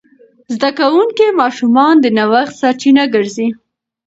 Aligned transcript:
زده 0.55 0.69
کوونکي 0.79 1.25
ماشومان 1.41 1.93
د 1.99 2.05
نوښت 2.17 2.53
سرچینه 2.61 3.03
ګرځي. 3.13 3.47